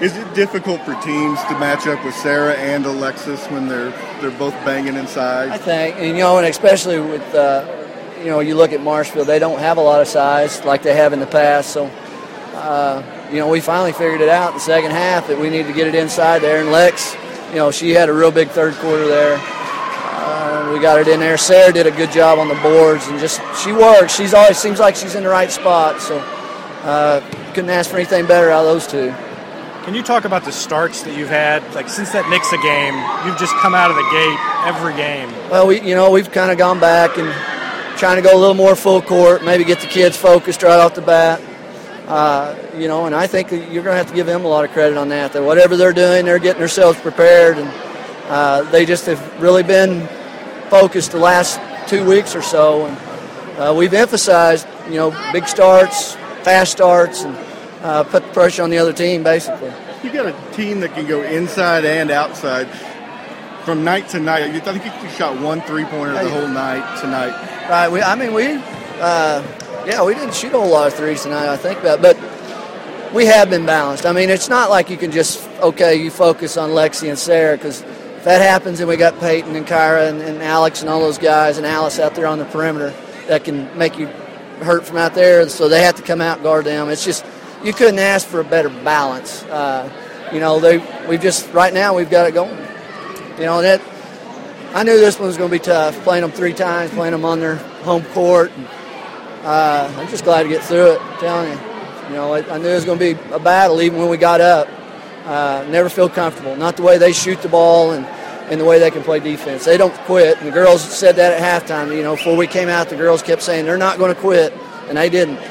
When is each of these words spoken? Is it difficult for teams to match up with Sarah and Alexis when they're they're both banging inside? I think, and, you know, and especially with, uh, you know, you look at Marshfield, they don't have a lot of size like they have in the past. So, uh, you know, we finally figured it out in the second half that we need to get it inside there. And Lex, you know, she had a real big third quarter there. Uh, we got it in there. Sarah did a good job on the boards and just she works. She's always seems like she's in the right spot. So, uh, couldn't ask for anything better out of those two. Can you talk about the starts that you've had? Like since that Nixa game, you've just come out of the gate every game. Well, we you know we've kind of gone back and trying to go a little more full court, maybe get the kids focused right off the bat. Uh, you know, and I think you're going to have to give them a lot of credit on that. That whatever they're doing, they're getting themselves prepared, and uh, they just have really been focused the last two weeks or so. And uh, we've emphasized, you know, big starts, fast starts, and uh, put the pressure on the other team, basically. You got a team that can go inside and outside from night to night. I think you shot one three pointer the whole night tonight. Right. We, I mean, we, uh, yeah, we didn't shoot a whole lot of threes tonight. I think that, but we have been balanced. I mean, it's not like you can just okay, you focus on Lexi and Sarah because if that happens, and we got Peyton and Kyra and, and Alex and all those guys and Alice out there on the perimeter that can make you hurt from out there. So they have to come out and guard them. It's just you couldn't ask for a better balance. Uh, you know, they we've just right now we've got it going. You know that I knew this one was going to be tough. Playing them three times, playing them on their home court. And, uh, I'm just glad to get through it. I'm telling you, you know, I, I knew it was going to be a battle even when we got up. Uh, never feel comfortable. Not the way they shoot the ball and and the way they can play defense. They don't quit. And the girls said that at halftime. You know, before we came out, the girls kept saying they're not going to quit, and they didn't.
Is 0.00 0.16
it 0.16 0.32
difficult 0.32 0.80
for 0.82 0.94
teams 1.02 1.42
to 1.46 1.58
match 1.58 1.88
up 1.88 2.04
with 2.04 2.14
Sarah 2.14 2.54
and 2.54 2.86
Alexis 2.86 3.44
when 3.46 3.66
they're 3.66 3.90
they're 4.20 4.38
both 4.38 4.54
banging 4.64 4.94
inside? 4.94 5.48
I 5.48 5.58
think, 5.58 5.96
and, 5.96 6.16
you 6.16 6.22
know, 6.22 6.38
and 6.38 6.46
especially 6.46 7.00
with, 7.00 7.34
uh, 7.34 7.66
you 8.20 8.26
know, 8.26 8.38
you 8.38 8.54
look 8.54 8.72
at 8.72 8.80
Marshfield, 8.80 9.26
they 9.26 9.40
don't 9.40 9.58
have 9.58 9.76
a 9.76 9.80
lot 9.80 10.00
of 10.00 10.06
size 10.06 10.64
like 10.64 10.82
they 10.82 10.94
have 10.94 11.12
in 11.12 11.18
the 11.18 11.26
past. 11.26 11.70
So, 11.70 11.86
uh, 12.54 13.02
you 13.32 13.38
know, 13.38 13.48
we 13.48 13.60
finally 13.60 13.92
figured 13.92 14.20
it 14.20 14.28
out 14.28 14.50
in 14.50 14.54
the 14.54 14.60
second 14.60 14.92
half 14.92 15.26
that 15.26 15.36
we 15.36 15.50
need 15.50 15.66
to 15.66 15.72
get 15.72 15.88
it 15.88 15.96
inside 15.96 16.42
there. 16.42 16.60
And 16.60 16.70
Lex, 16.70 17.16
you 17.48 17.56
know, 17.56 17.72
she 17.72 17.90
had 17.90 18.08
a 18.08 18.12
real 18.12 18.30
big 18.30 18.50
third 18.50 18.74
quarter 18.74 19.08
there. 19.08 19.36
Uh, 19.40 20.70
we 20.72 20.78
got 20.78 21.00
it 21.00 21.08
in 21.08 21.18
there. 21.18 21.36
Sarah 21.36 21.72
did 21.72 21.88
a 21.88 21.90
good 21.90 22.12
job 22.12 22.38
on 22.38 22.46
the 22.46 22.60
boards 22.62 23.08
and 23.08 23.18
just 23.18 23.40
she 23.64 23.72
works. 23.72 24.14
She's 24.14 24.32
always 24.32 24.58
seems 24.58 24.78
like 24.78 24.94
she's 24.94 25.16
in 25.16 25.24
the 25.24 25.28
right 25.28 25.50
spot. 25.50 26.00
So, 26.00 26.18
uh, 26.84 27.20
couldn't 27.52 27.70
ask 27.70 27.90
for 27.90 27.96
anything 27.96 28.26
better 28.26 28.50
out 28.50 28.64
of 28.64 28.66
those 28.66 28.86
two. 28.86 29.12
Can 29.88 29.94
you 29.94 30.02
talk 30.02 30.26
about 30.26 30.44
the 30.44 30.52
starts 30.52 31.02
that 31.04 31.16
you've 31.16 31.30
had? 31.30 31.64
Like 31.74 31.88
since 31.88 32.12
that 32.12 32.26
Nixa 32.26 32.62
game, 32.62 32.92
you've 33.26 33.38
just 33.38 33.54
come 33.54 33.74
out 33.74 33.90
of 33.90 33.96
the 33.96 34.02
gate 34.02 34.38
every 34.68 34.92
game. 34.92 35.30
Well, 35.48 35.66
we 35.66 35.80
you 35.80 35.94
know 35.94 36.10
we've 36.10 36.30
kind 36.30 36.52
of 36.52 36.58
gone 36.58 36.78
back 36.78 37.16
and 37.16 37.26
trying 37.96 38.16
to 38.16 38.22
go 38.22 38.36
a 38.36 38.38
little 38.38 38.54
more 38.54 38.76
full 38.76 39.00
court, 39.00 39.42
maybe 39.42 39.64
get 39.64 39.80
the 39.80 39.86
kids 39.86 40.14
focused 40.14 40.62
right 40.62 40.78
off 40.78 40.94
the 40.94 41.00
bat. 41.00 41.40
Uh, 42.06 42.54
you 42.76 42.86
know, 42.86 43.06
and 43.06 43.14
I 43.14 43.26
think 43.26 43.50
you're 43.50 43.82
going 43.82 43.84
to 43.84 43.94
have 43.94 44.08
to 44.08 44.14
give 44.14 44.26
them 44.26 44.44
a 44.44 44.48
lot 44.48 44.66
of 44.66 44.72
credit 44.72 44.98
on 44.98 45.08
that. 45.08 45.32
That 45.32 45.42
whatever 45.42 45.74
they're 45.74 45.94
doing, 45.94 46.26
they're 46.26 46.38
getting 46.38 46.60
themselves 46.60 47.00
prepared, 47.00 47.56
and 47.56 47.70
uh, 48.28 48.70
they 48.70 48.84
just 48.84 49.06
have 49.06 49.40
really 49.40 49.62
been 49.62 50.06
focused 50.68 51.12
the 51.12 51.18
last 51.18 51.58
two 51.88 52.04
weeks 52.04 52.36
or 52.36 52.42
so. 52.42 52.84
And 52.84 53.58
uh, 53.58 53.74
we've 53.74 53.94
emphasized, 53.94 54.68
you 54.88 54.96
know, 54.96 55.30
big 55.32 55.48
starts, 55.48 56.14
fast 56.42 56.72
starts, 56.72 57.22
and 57.22 57.34
uh, 57.82 58.04
put 58.04 58.24
the 58.24 58.32
pressure 58.32 58.62
on 58.62 58.70
the 58.70 58.78
other 58.78 58.92
team, 58.92 59.22
basically. 59.22 59.72
You 60.02 60.12
got 60.12 60.26
a 60.26 60.52
team 60.52 60.80
that 60.80 60.94
can 60.94 61.06
go 61.06 61.22
inside 61.22 61.84
and 61.84 62.10
outside 62.10 62.68
from 63.64 63.84
night 63.84 64.08
to 64.10 64.20
night. 64.20 64.42
I 64.44 64.78
think 64.78 65.02
you 65.02 65.08
shot 65.10 65.40
one 65.40 65.60
three 65.62 65.84
pointer 65.84 66.12
the 66.12 66.30
whole 66.30 66.48
night 66.48 67.00
tonight. 67.00 67.32
Right. 67.68 67.90
We, 67.90 68.00
I 68.00 68.14
mean, 68.14 68.32
we, 68.32 68.52
uh, 69.00 69.42
yeah, 69.86 70.04
we 70.04 70.14
didn't 70.14 70.34
shoot 70.34 70.54
a 70.54 70.58
whole 70.58 70.70
lot 70.70 70.86
of 70.86 70.94
threes 70.94 71.22
tonight. 71.22 71.48
I 71.48 71.56
think 71.56 71.82
that, 71.82 72.00
but 72.00 72.16
we 73.12 73.26
have 73.26 73.50
been 73.50 73.66
balanced. 73.66 74.06
I 74.06 74.12
mean, 74.12 74.30
it's 74.30 74.48
not 74.48 74.70
like 74.70 74.88
you 74.90 74.96
can 74.96 75.10
just 75.10 75.46
okay, 75.60 75.96
you 75.96 76.10
focus 76.10 76.56
on 76.56 76.70
Lexi 76.70 77.08
and 77.08 77.18
Sarah 77.18 77.56
because 77.56 77.82
if 77.82 78.24
that 78.24 78.40
happens, 78.40 78.80
and 78.80 78.88
we 78.88 78.96
got 78.96 79.18
Peyton 79.20 79.54
and 79.54 79.66
Kyra 79.66 80.08
and, 80.08 80.20
and 80.20 80.42
Alex 80.42 80.80
and 80.80 80.90
all 80.90 81.00
those 81.00 81.18
guys 81.18 81.58
and 81.58 81.66
Alice 81.66 81.98
out 81.98 82.14
there 82.14 82.26
on 82.26 82.38
the 82.38 82.44
perimeter 82.46 82.94
that 83.26 83.44
can 83.44 83.76
make 83.76 83.98
you 83.98 84.06
hurt 84.60 84.86
from 84.86 84.96
out 84.96 85.14
there. 85.14 85.48
So 85.48 85.68
they 85.68 85.82
have 85.82 85.96
to 85.96 86.02
come 86.02 86.20
out 86.20 86.38
and 86.38 86.44
guard 86.44 86.64
them. 86.64 86.88
It's 86.88 87.04
just 87.04 87.24
you 87.64 87.72
couldn't 87.72 87.98
ask 87.98 88.26
for 88.26 88.40
a 88.40 88.44
better 88.44 88.68
balance. 88.68 89.42
Uh, 89.44 89.90
you 90.32 90.40
know, 90.40 90.60
they 90.60 90.78
we've 91.06 91.20
just 91.20 91.52
right 91.52 91.72
now 91.72 91.94
we've 91.94 92.10
got 92.10 92.28
it 92.28 92.32
going. 92.32 92.56
You 93.38 93.44
know 93.44 93.62
that 93.62 93.80
I 94.74 94.82
knew 94.82 94.98
this 94.98 95.18
one 95.18 95.28
was 95.28 95.38
going 95.38 95.50
to 95.50 95.56
be 95.56 95.64
tough. 95.64 95.98
Playing 96.02 96.22
them 96.22 96.30
three 96.30 96.52
times, 96.52 96.90
playing 96.90 97.12
them 97.12 97.24
on 97.24 97.40
their 97.40 97.56
home 97.56 98.04
court. 98.06 98.52
And, 98.54 98.66
uh, 99.44 99.92
I'm 99.96 100.08
just 100.08 100.24
glad 100.24 100.42
to 100.42 100.48
get 100.48 100.62
through 100.62 100.92
it. 100.92 101.00
I'm 101.00 101.18
telling 101.18 101.50
you, 101.50 101.58
you 102.08 102.14
know, 102.14 102.34
I, 102.34 102.54
I 102.54 102.58
knew 102.58 102.68
it 102.68 102.74
was 102.74 102.84
going 102.84 102.98
to 102.98 103.14
be 103.14 103.32
a 103.32 103.38
battle 103.38 103.80
even 103.80 103.98
when 103.98 104.10
we 104.10 104.18
got 104.18 104.40
up. 104.40 104.68
Uh, 105.24 105.66
never 105.70 105.88
feel 105.88 106.08
comfortable. 106.08 106.56
Not 106.56 106.76
the 106.76 106.82
way 106.82 106.98
they 106.98 107.12
shoot 107.12 107.40
the 107.42 107.48
ball 107.48 107.92
and 107.92 108.06
and 108.50 108.60
the 108.60 108.64
way 108.64 108.78
they 108.78 108.90
can 108.90 109.02
play 109.02 109.20
defense. 109.20 109.64
They 109.64 109.76
don't 109.76 109.94
quit. 110.00 110.38
And 110.38 110.46
the 110.46 110.52
girls 110.52 110.82
said 110.82 111.16
that 111.16 111.40
at 111.40 111.62
halftime. 111.62 111.94
You 111.94 112.02
know, 112.02 112.16
before 112.16 112.36
we 112.36 112.46
came 112.46 112.68
out, 112.68 112.88
the 112.88 112.96
girls 112.96 113.22
kept 113.22 113.42
saying 113.42 113.66
they're 113.66 113.76
not 113.76 113.98
going 113.98 114.14
to 114.14 114.20
quit, 114.20 114.52
and 114.88 114.96
they 114.96 115.10
didn't. 115.10 115.38